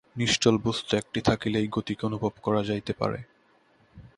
নিশ্চল 0.15 0.55
বস্তু 0.63 0.91
একটি 0.97 1.19
থাকিলেই 1.21 1.67
গতিকে 1.67 2.03
অনুভব 2.05 2.33
করা 2.43 2.61
যাইতে 2.63 2.93
পারে। 2.93 3.19